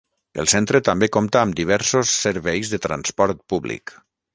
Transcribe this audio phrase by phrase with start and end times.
[0.43, 4.01] El centre també compta amb diversos serveis de transport públic.